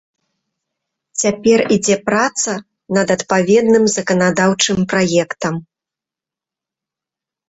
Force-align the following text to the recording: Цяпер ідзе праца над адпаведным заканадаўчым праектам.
Цяпер 1.23 1.59
ідзе 1.75 1.97
праца 2.07 2.53
над 2.97 3.07
адпаведным 3.15 3.85
заканадаўчым 3.97 4.79
праектам. 4.95 5.61